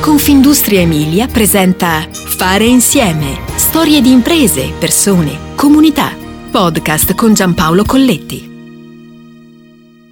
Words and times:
Confindustria 0.00 0.80
Emilia 0.80 1.26
presenta 1.26 2.08
Fare 2.10 2.64
insieme. 2.64 3.38
Storie 3.54 4.00
di 4.00 4.10
imprese, 4.10 4.72
persone, 4.78 5.54
comunità. 5.54 6.16
Podcast 6.50 7.14
con 7.14 7.34
Giampaolo 7.34 7.84
Colletti. 7.84 8.49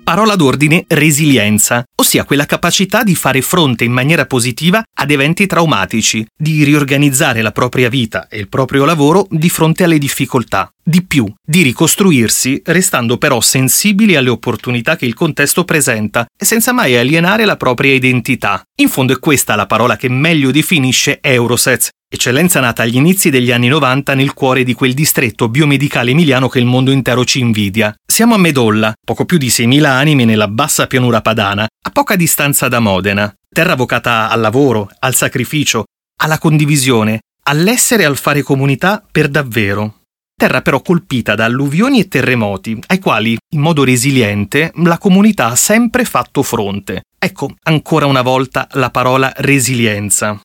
Parola 0.08 0.36
d'ordine 0.36 0.86
resilienza, 0.88 1.84
ossia 1.94 2.24
quella 2.24 2.46
capacità 2.46 3.02
di 3.02 3.14
fare 3.14 3.42
fronte 3.42 3.84
in 3.84 3.92
maniera 3.92 4.24
positiva 4.24 4.82
ad 4.98 5.10
eventi 5.10 5.46
traumatici, 5.46 6.26
di 6.34 6.64
riorganizzare 6.64 7.42
la 7.42 7.52
propria 7.52 7.90
vita 7.90 8.26
e 8.26 8.38
il 8.38 8.48
proprio 8.48 8.86
lavoro 8.86 9.26
di 9.28 9.50
fronte 9.50 9.84
alle 9.84 9.98
difficoltà. 9.98 10.70
Di 10.82 11.04
più, 11.04 11.30
di 11.44 11.60
ricostruirsi 11.60 12.62
restando 12.64 13.18
però 13.18 13.42
sensibili 13.42 14.16
alle 14.16 14.30
opportunità 14.30 14.96
che 14.96 15.04
il 15.04 15.12
contesto 15.12 15.64
presenta 15.64 16.24
e 16.34 16.46
senza 16.46 16.72
mai 16.72 16.96
alienare 16.96 17.44
la 17.44 17.58
propria 17.58 17.92
identità. 17.92 18.62
In 18.80 18.88
fondo 18.88 19.12
è 19.12 19.18
questa 19.18 19.56
la 19.56 19.66
parola 19.66 19.98
che 19.98 20.08
meglio 20.08 20.50
definisce 20.50 21.18
Eurosets, 21.20 21.90
eccellenza 22.10 22.60
nata 22.60 22.82
agli 22.82 22.96
inizi 22.96 23.30
degli 23.30 23.52
anni 23.52 23.68
90 23.68 24.14
nel 24.14 24.34
cuore 24.34 24.64
di 24.64 24.74
quel 24.74 24.94
distretto 24.94 25.48
biomedicale 25.48 26.10
emiliano 26.10 26.48
che 26.48 26.58
il 26.58 26.64
mondo 26.64 26.90
intero 26.90 27.24
ci 27.24 27.38
invidia. 27.38 27.94
Siamo 28.04 28.34
a 28.34 28.38
Medolla, 28.38 28.92
poco 29.04 29.24
più 29.24 29.38
di 29.38 29.48
6.000 29.48 29.84
anime 29.84 30.24
nella 30.24 30.48
bassa 30.48 30.86
pianura 30.86 31.20
padana, 31.20 31.64
a 31.64 31.90
poca 31.90 32.16
distanza 32.16 32.68
da 32.68 32.80
Modena, 32.80 33.32
terra 33.48 33.74
vocata 33.74 34.30
al 34.30 34.40
lavoro, 34.40 34.90
al 34.98 35.14
sacrificio, 35.14 35.84
alla 36.20 36.38
condivisione, 36.38 37.20
all'essere 37.44 38.02
e 38.02 38.06
al 38.06 38.16
fare 38.16 38.42
comunità 38.42 39.04
per 39.10 39.28
davvero 39.28 39.98
terra 40.38 40.62
però 40.62 40.80
colpita 40.80 41.34
da 41.34 41.46
alluvioni 41.46 41.98
e 41.98 42.06
terremoti, 42.06 42.78
ai 42.86 43.00
quali, 43.00 43.36
in 43.54 43.60
modo 43.60 43.82
resiliente, 43.82 44.70
la 44.84 44.96
comunità 44.96 45.46
ha 45.46 45.56
sempre 45.56 46.04
fatto 46.04 46.44
fronte. 46.44 47.02
Ecco, 47.18 47.56
ancora 47.64 48.06
una 48.06 48.22
volta, 48.22 48.68
la 48.74 48.90
parola 48.90 49.32
resilienza. 49.38 50.40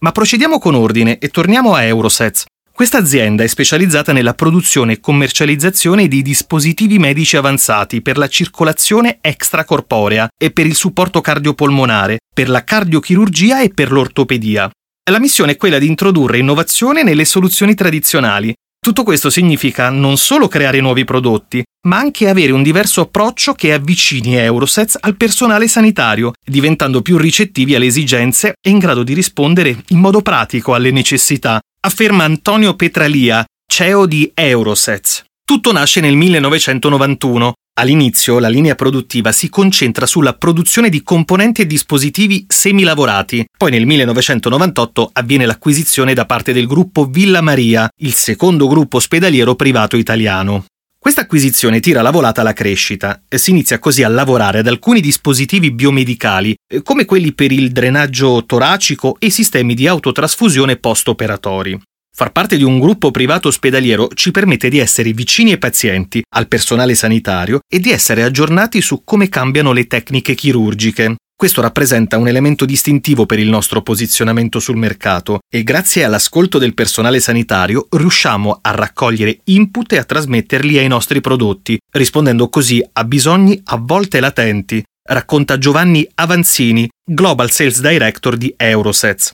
Ma 0.00 0.12
procediamo 0.12 0.60
con 0.60 0.76
ordine 0.76 1.18
e 1.18 1.28
torniamo 1.28 1.74
a 1.74 1.82
Eurosets. 1.82 2.44
Questa 2.72 2.98
azienda 2.98 3.42
è 3.42 3.48
specializzata 3.48 4.12
nella 4.12 4.32
produzione 4.32 4.92
e 4.92 5.00
commercializzazione 5.00 6.06
di 6.06 6.22
dispositivi 6.22 7.00
medici 7.00 7.36
avanzati 7.36 8.00
per 8.00 8.16
la 8.16 8.28
circolazione 8.28 9.18
extracorporea 9.20 10.28
e 10.40 10.52
per 10.52 10.66
il 10.66 10.76
supporto 10.76 11.20
cardiopolmonare, 11.20 12.18
per 12.32 12.48
la 12.48 12.62
cardiochirurgia 12.62 13.60
e 13.60 13.70
per 13.70 13.90
l'ortopedia. 13.90 14.70
La 15.10 15.18
missione 15.18 15.52
è 15.52 15.56
quella 15.56 15.80
di 15.80 15.88
introdurre 15.88 16.38
innovazione 16.38 17.02
nelle 17.02 17.24
soluzioni 17.24 17.74
tradizionali, 17.74 18.54
tutto 18.88 19.02
questo 19.02 19.28
significa 19.28 19.90
non 19.90 20.16
solo 20.16 20.48
creare 20.48 20.80
nuovi 20.80 21.04
prodotti, 21.04 21.62
ma 21.86 21.98
anche 21.98 22.26
avere 22.26 22.52
un 22.52 22.62
diverso 22.62 23.02
approccio 23.02 23.52
che 23.52 23.74
avvicini 23.74 24.34
Eurosets 24.36 24.96
al 24.98 25.14
personale 25.14 25.68
sanitario, 25.68 26.32
diventando 26.42 27.02
più 27.02 27.18
ricettivi 27.18 27.74
alle 27.74 27.84
esigenze 27.84 28.54
e 28.58 28.70
in 28.70 28.78
grado 28.78 29.02
di 29.02 29.12
rispondere 29.12 29.76
in 29.88 29.98
modo 29.98 30.22
pratico 30.22 30.72
alle 30.72 30.90
necessità, 30.90 31.60
afferma 31.80 32.24
Antonio 32.24 32.76
Petralia, 32.76 33.44
CEO 33.70 34.06
di 34.06 34.30
Eurosets. 34.32 35.22
Tutto 35.44 35.70
nasce 35.70 36.00
nel 36.00 36.16
1991, 36.16 37.52
All'inizio 37.78 38.40
la 38.40 38.48
linea 38.48 38.74
produttiva 38.74 39.30
si 39.30 39.48
concentra 39.48 40.04
sulla 40.04 40.34
produzione 40.34 40.88
di 40.88 41.04
componenti 41.04 41.62
e 41.62 41.66
dispositivi 41.66 42.44
semilavorati. 42.48 43.46
Poi 43.56 43.70
nel 43.70 43.86
1998 43.86 45.10
avviene 45.12 45.46
l'acquisizione 45.46 46.12
da 46.12 46.26
parte 46.26 46.52
del 46.52 46.66
gruppo 46.66 47.04
Villa 47.04 47.40
Maria, 47.40 47.88
il 47.98 48.14
secondo 48.14 48.66
gruppo 48.66 48.96
ospedaliero 48.96 49.54
privato 49.54 49.96
italiano. 49.96 50.64
Questa 50.98 51.20
acquisizione 51.20 51.78
tira 51.78 52.02
la 52.02 52.10
volata 52.10 52.40
alla 52.40 52.52
crescita 52.52 53.22
e 53.28 53.38
si 53.38 53.50
inizia 53.50 53.78
così 53.78 54.02
a 54.02 54.08
lavorare 54.08 54.58
ad 54.58 54.66
alcuni 54.66 55.00
dispositivi 55.00 55.70
biomedicali, 55.70 56.56
eh, 56.68 56.82
come 56.82 57.04
quelli 57.04 57.32
per 57.32 57.52
il 57.52 57.70
drenaggio 57.70 58.44
toracico 58.44 59.14
e 59.20 59.30
sistemi 59.30 59.74
di 59.74 59.86
autotrasfusione 59.86 60.78
post-operatori. 60.78 61.80
Far 62.18 62.32
parte 62.32 62.56
di 62.56 62.64
un 62.64 62.80
gruppo 62.80 63.12
privato 63.12 63.46
ospedaliero 63.46 64.08
ci 64.12 64.32
permette 64.32 64.68
di 64.68 64.78
essere 64.78 65.12
vicini 65.12 65.52
ai 65.52 65.58
pazienti, 65.58 66.20
al 66.34 66.48
personale 66.48 66.96
sanitario 66.96 67.60
e 67.72 67.78
di 67.78 67.92
essere 67.92 68.24
aggiornati 68.24 68.80
su 68.80 69.04
come 69.04 69.28
cambiano 69.28 69.70
le 69.70 69.86
tecniche 69.86 70.34
chirurgiche. 70.34 71.14
Questo 71.32 71.60
rappresenta 71.60 72.18
un 72.18 72.26
elemento 72.26 72.64
distintivo 72.64 73.24
per 73.24 73.38
il 73.38 73.48
nostro 73.48 73.82
posizionamento 73.82 74.58
sul 74.58 74.74
mercato 74.74 75.38
e 75.48 75.62
grazie 75.62 76.02
all'ascolto 76.02 76.58
del 76.58 76.74
personale 76.74 77.20
sanitario 77.20 77.86
riusciamo 77.88 78.58
a 78.62 78.70
raccogliere 78.72 79.38
input 79.44 79.92
e 79.92 79.98
a 79.98 80.04
trasmetterli 80.04 80.76
ai 80.76 80.88
nostri 80.88 81.20
prodotti, 81.20 81.78
rispondendo 81.92 82.48
così 82.48 82.84
a 82.94 83.04
bisogni 83.04 83.60
a 83.66 83.76
volte 83.80 84.18
latenti, 84.18 84.82
racconta 85.08 85.56
Giovanni 85.56 86.04
Avanzini, 86.16 86.88
Global 87.08 87.52
Sales 87.52 87.80
Director 87.80 88.36
di 88.36 88.52
Eurosets. 88.56 89.30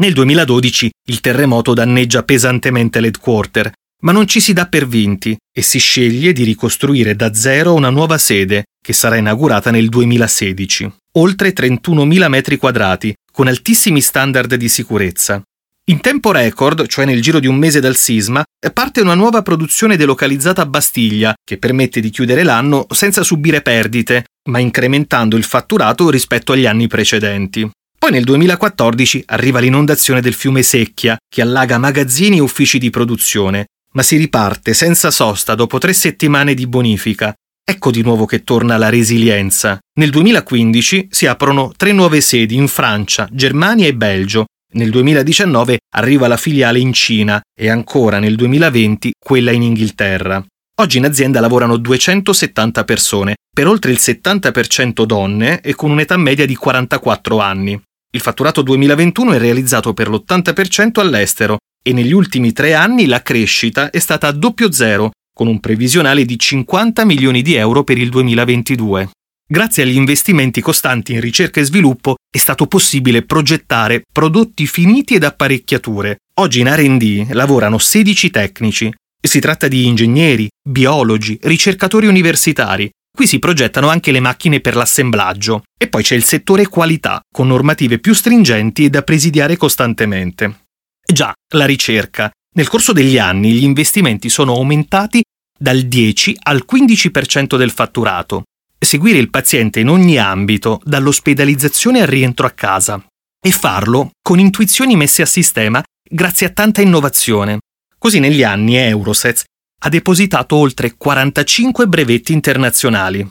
Nel 0.00 0.12
2012 0.12 0.90
il 1.06 1.20
terremoto 1.20 1.74
danneggia 1.74 2.22
pesantemente 2.22 3.00
l'headquarter, 3.00 3.72
ma 4.02 4.12
non 4.12 4.28
ci 4.28 4.38
si 4.38 4.52
dà 4.52 4.66
per 4.66 4.86
vinti 4.86 5.36
e 5.52 5.60
si 5.60 5.80
sceglie 5.80 6.32
di 6.32 6.44
ricostruire 6.44 7.16
da 7.16 7.34
zero 7.34 7.74
una 7.74 7.90
nuova 7.90 8.16
sede 8.16 8.66
che 8.80 8.92
sarà 8.92 9.16
inaugurata 9.16 9.72
nel 9.72 9.88
2016. 9.88 10.92
Oltre 11.14 11.52
31.000 11.52 12.28
metri 12.28 12.56
quadrati, 12.58 13.12
con 13.32 13.48
altissimi 13.48 14.00
standard 14.00 14.54
di 14.54 14.68
sicurezza. 14.68 15.42
In 15.86 15.98
tempo 15.98 16.30
record, 16.30 16.86
cioè 16.86 17.04
nel 17.04 17.20
giro 17.20 17.40
di 17.40 17.48
un 17.48 17.56
mese 17.56 17.80
dal 17.80 17.96
sisma, 17.96 18.44
parte 18.72 19.00
una 19.00 19.14
nuova 19.14 19.42
produzione 19.42 19.96
delocalizzata 19.96 20.62
a 20.62 20.66
Bastiglia, 20.66 21.34
che 21.42 21.58
permette 21.58 21.98
di 21.98 22.10
chiudere 22.10 22.44
l'anno 22.44 22.86
senza 22.90 23.24
subire 23.24 23.62
perdite, 23.62 24.26
ma 24.48 24.60
incrementando 24.60 25.36
il 25.36 25.44
fatturato 25.44 26.08
rispetto 26.08 26.52
agli 26.52 26.66
anni 26.66 26.86
precedenti. 26.86 27.68
Poi 28.08 28.16
nel 28.16 28.26
2014 28.26 29.24
arriva 29.26 29.58
l'inondazione 29.58 30.22
del 30.22 30.32
fiume 30.32 30.62
Secchia, 30.62 31.18
che 31.28 31.42
allaga 31.42 31.76
magazzini 31.76 32.38
e 32.38 32.40
uffici 32.40 32.78
di 32.78 32.88
produzione, 32.88 33.66
ma 33.92 34.02
si 34.02 34.16
riparte 34.16 34.72
senza 34.72 35.10
sosta 35.10 35.54
dopo 35.54 35.76
tre 35.76 35.92
settimane 35.92 36.54
di 36.54 36.66
bonifica. 36.66 37.34
Ecco 37.62 37.90
di 37.90 38.00
nuovo 38.00 38.24
che 38.24 38.44
torna 38.44 38.78
la 38.78 38.88
resilienza. 38.88 39.78
Nel 40.00 40.08
2015 40.08 41.08
si 41.10 41.26
aprono 41.26 41.74
tre 41.76 41.92
nuove 41.92 42.22
sedi 42.22 42.54
in 42.54 42.66
Francia, 42.68 43.28
Germania 43.30 43.86
e 43.86 43.94
Belgio. 43.94 44.46
Nel 44.72 44.88
2019 44.88 45.76
arriva 45.94 46.28
la 46.28 46.38
filiale 46.38 46.78
in 46.78 46.94
Cina 46.94 47.38
e 47.54 47.68
ancora 47.68 48.18
nel 48.18 48.36
2020 48.36 49.12
quella 49.22 49.50
in 49.50 49.60
Inghilterra. 49.60 50.42
Oggi 50.80 50.96
in 50.96 51.04
azienda 51.04 51.40
lavorano 51.40 51.76
270 51.76 52.84
persone, 52.84 53.34
per 53.52 53.66
oltre 53.66 53.90
il 53.90 53.98
70% 54.00 55.04
donne 55.04 55.60
e 55.60 55.74
con 55.74 55.90
un'età 55.90 56.16
media 56.16 56.46
di 56.46 56.54
44 56.54 57.38
anni. 57.40 57.78
Il 58.10 58.20
fatturato 58.22 58.62
2021 58.62 59.32
è 59.32 59.38
realizzato 59.38 59.92
per 59.92 60.08
l'80% 60.08 61.00
all'estero 61.00 61.58
e 61.82 61.92
negli 61.92 62.12
ultimi 62.12 62.52
tre 62.52 62.72
anni 62.72 63.04
la 63.04 63.20
crescita 63.20 63.90
è 63.90 63.98
stata 63.98 64.28
a 64.28 64.32
doppio 64.32 64.72
zero, 64.72 65.10
con 65.30 65.46
un 65.46 65.60
previsionale 65.60 66.24
di 66.24 66.38
50 66.38 67.04
milioni 67.04 67.42
di 67.42 67.54
euro 67.54 67.84
per 67.84 67.98
il 67.98 68.08
2022. 68.08 69.10
Grazie 69.46 69.82
agli 69.82 69.96
investimenti 69.96 70.62
costanti 70.62 71.12
in 71.12 71.20
ricerca 71.20 71.60
e 71.60 71.64
sviluppo 71.64 72.14
è 72.30 72.38
stato 72.38 72.66
possibile 72.66 73.26
progettare 73.26 74.04
prodotti 74.10 74.66
finiti 74.66 75.14
ed 75.14 75.24
apparecchiature. 75.24 76.20
Oggi 76.36 76.60
in 76.60 76.74
RD 76.74 77.32
lavorano 77.32 77.76
16 77.76 78.30
tecnici. 78.30 78.90
Si 79.20 79.38
tratta 79.38 79.68
di 79.68 79.84
ingegneri, 79.84 80.48
biologi, 80.66 81.38
ricercatori 81.42 82.06
universitari, 82.06 82.90
Qui 83.18 83.26
si 83.26 83.40
progettano 83.40 83.88
anche 83.88 84.12
le 84.12 84.20
macchine 84.20 84.60
per 84.60 84.76
l'assemblaggio 84.76 85.64
e 85.76 85.88
poi 85.88 86.04
c'è 86.04 86.14
il 86.14 86.22
settore 86.22 86.68
qualità, 86.68 87.20
con 87.28 87.48
normative 87.48 87.98
più 87.98 88.14
stringenti 88.14 88.84
e 88.84 88.90
da 88.90 89.02
presidiare 89.02 89.56
costantemente. 89.56 90.66
Già, 91.04 91.34
la 91.54 91.66
ricerca. 91.66 92.30
Nel 92.54 92.68
corso 92.68 92.92
degli 92.92 93.18
anni 93.18 93.54
gli 93.54 93.64
investimenti 93.64 94.28
sono 94.28 94.54
aumentati 94.54 95.20
dal 95.58 95.80
10 95.80 96.36
al 96.44 96.64
15% 96.64 97.56
del 97.56 97.72
fatturato. 97.72 98.44
Seguire 98.78 99.18
il 99.18 99.30
paziente 99.30 99.80
in 99.80 99.88
ogni 99.88 100.16
ambito, 100.16 100.80
dall'ospedalizzazione 100.84 102.02
al 102.02 102.06
rientro 102.06 102.46
a 102.46 102.50
casa. 102.50 103.04
E 103.44 103.50
farlo 103.50 104.12
con 104.22 104.38
intuizioni 104.38 104.94
messe 104.94 105.22
a 105.22 105.26
sistema 105.26 105.82
grazie 106.08 106.46
a 106.46 106.50
tanta 106.50 106.82
innovazione. 106.82 107.58
Così 107.98 108.20
negli 108.20 108.44
anni 108.44 108.76
Eurosets 108.76 109.42
ha 109.80 109.88
depositato 109.88 110.56
oltre 110.56 110.94
45 110.96 111.86
brevetti 111.86 112.32
internazionali. 112.32 113.26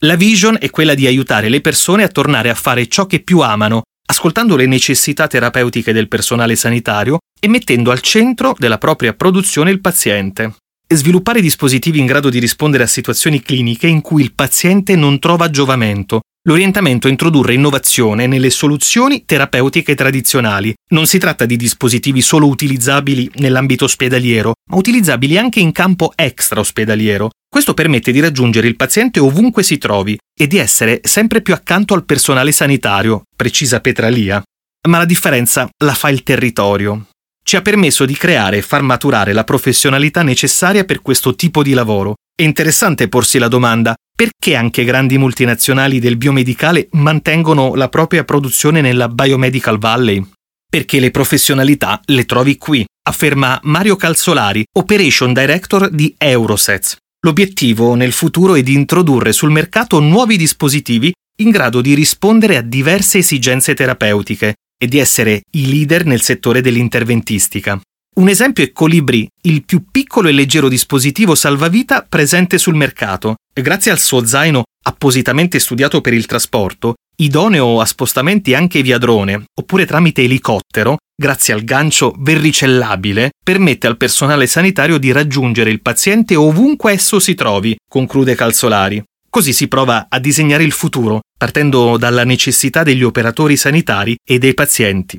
La 0.00 0.16
vision 0.16 0.56
è 0.58 0.68
quella 0.70 0.94
di 0.94 1.06
aiutare 1.06 1.48
le 1.48 1.60
persone 1.60 2.02
a 2.02 2.08
tornare 2.08 2.50
a 2.50 2.54
fare 2.54 2.88
ciò 2.88 3.06
che 3.06 3.20
più 3.20 3.38
amano, 3.38 3.82
ascoltando 4.06 4.56
le 4.56 4.66
necessità 4.66 5.28
terapeutiche 5.28 5.92
del 5.92 6.08
personale 6.08 6.56
sanitario 6.56 7.18
e 7.40 7.46
mettendo 7.46 7.92
al 7.92 8.00
centro 8.00 8.54
della 8.58 8.78
propria 8.78 9.14
produzione 9.14 9.70
il 9.70 9.80
paziente. 9.80 10.56
E 10.86 10.96
sviluppare 10.96 11.40
dispositivi 11.40 12.00
in 12.00 12.06
grado 12.06 12.30
di 12.30 12.40
rispondere 12.40 12.82
a 12.82 12.88
situazioni 12.88 13.40
cliniche 13.40 13.86
in 13.86 14.00
cui 14.00 14.22
il 14.22 14.34
paziente 14.34 14.96
non 14.96 15.20
trova 15.20 15.50
giovamento, 15.50 16.22
L'orientamento 16.44 17.06
è 17.06 17.10
introdurre 17.10 17.54
innovazione 17.54 18.26
nelle 18.26 18.50
soluzioni 18.50 19.24
terapeutiche 19.24 19.94
tradizionali. 19.94 20.74
Non 20.88 21.06
si 21.06 21.18
tratta 21.18 21.46
di 21.46 21.56
dispositivi 21.56 22.20
solo 22.20 22.48
utilizzabili 22.48 23.30
nell'ambito 23.36 23.84
ospedaliero, 23.84 24.54
ma 24.70 24.76
utilizzabili 24.76 25.38
anche 25.38 25.60
in 25.60 25.70
campo 25.70 26.12
extra-ospedaliero. 26.16 27.30
Questo 27.48 27.74
permette 27.74 28.10
di 28.10 28.18
raggiungere 28.18 28.66
il 28.66 28.74
paziente 28.74 29.20
ovunque 29.20 29.62
si 29.62 29.78
trovi 29.78 30.18
e 30.36 30.48
di 30.48 30.56
essere 30.56 30.98
sempre 31.04 31.42
più 31.42 31.54
accanto 31.54 31.94
al 31.94 32.04
personale 32.04 32.50
sanitario, 32.50 33.22
precisa 33.36 33.80
Petralia. 33.80 34.42
ma 34.88 34.98
la 34.98 35.04
differenza 35.04 35.68
la 35.84 35.94
fa 35.94 36.08
il 36.08 36.24
territorio. 36.24 37.06
Ci 37.44 37.54
ha 37.54 37.62
permesso 37.62 38.04
di 38.04 38.14
creare 38.16 38.56
e 38.56 38.62
far 38.62 38.82
maturare 38.82 39.32
la 39.32 39.44
professionalità 39.44 40.24
necessaria 40.24 40.84
per 40.84 41.02
questo 41.02 41.36
tipo 41.36 41.62
di 41.62 41.72
lavoro. 41.72 42.14
È 42.34 42.42
interessante 42.42 43.06
porsi 43.08 43.38
la 43.38 43.46
domanda 43.46 43.94
perché 44.22 44.54
anche 44.54 44.84
grandi 44.84 45.18
multinazionali 45.18 45.98
del 45.98 46.16
biomedicale 46.16 46.86
mantengono 46.92 47.74
la 47.74 47.88
propria 47.88 48.22
produzione 48.22 48.80
nella 48.80 49.08
Biomedical 49.08 49.80
Valley? 49.80 50.24
Perché 50.64 51.00
le 51.00 51.10
professionalità 51.10 52.00
le 52.04 52.24
trovi 52.24 52.56
qui, 52.56 52.84
afferma 53.08 53.58
Mario 53.64 53.96
Calzolari, 53.96 54.62
Operation 54.78 55.32
Director 55.32 55.90
di 55.90 56.14
Eurosets. 56.16 56.98
L'obiettivo 57.26 57.96
nel 57.96 58.12
futuro 58.12 58.54
è 58.54 58.62
di 58.62 58.74
introdurre 58.74 59.32
sul 59.32 59.50
mercato 59.50 59.98
nuovi 59.98 60.36
dispositivi 60.36 61.12
in 61.40 61.50
grado 61.50 61.80
di 61.80 61.92
rispondere 61.94 62.56
a 62.56 62.62
diverse 62.62 63.18
esigenze 63.18 63.74
terapeutiche 63.74 64.54
e 64.78 64.86
di 64.86 64.98
essere 64.98 65.42
i 65.50 65.68
leader 65.68 66.06
nel 66.06 66.20
settore 66.20 66.60
dell'interventistica. 66.60 67.80
Un 68.14 68.28
esempio 68.28 68.62
è 68.62 68.72
Colibri, 68.72 69.26
il 69.44 69.64
più 69.64 69.84
piccolo 69.90 70.28
e 70.28 70.32
leggero 70.32 70.68
dispositivo 70.68 71.34
salvavita 71.34 72.04
presente 72.06 72.58
sul 72.58 72.74
mercato, 72.74 73.36
grazie 73.54 73.90
al 73.90 73.98
suo 73.98 74.26
zaino 74.26 74.64
appositamente 74.84 75.58
studiato 75.58 76.02
per 76.02 76.12
il 76.12 76.26
trasporto, 76.26 76.96
idoneo 77.16 77.80
a 77.80 77.86
spostamenti 77.86 78.52
anche 78.52 78.82
via 78.82 78.98
drone, 78.98 79.44
oppure 79.58 79.86
tramite 79.86 80.24
elicottero, 80.24 80.98
grazie 81.16 81.54
al 81.54 81.64
gancio 81.64 82.14
verricellabile, 82.18 83.30
permette 83.42 83.86
al 83.86 83.96
personale 83.96 84.46
sanitario 84.46 84.98
di 84.98 85.10
raggiungere 85.10 85.70
il 85.70 85.80
paziente 85.80 86.36
ovunque 86.36 86.92
esso 86.92 87.18
si 87.18 87.34
trovi, 87.34 87.74
conclude 87.88 88.34
Calzolari. 88.34 89.02
Così 89.30 89.54
si 89.54 89.68
prova 89.68 90.08
a 90.10 90.18
disegnare 90.18 90.64
il 90.64 90.72
futuro, 90.72 91.20
partendo 91.38 91.96
dalla 91.96 92.24
necessità 92.24 92.82
degli 92.82 93.02
operatori 93.02 93.56
sanitari 93.56 94.14
e 94.22 94.38
dei 94.38 94.52
pazienti. 94.52 95.18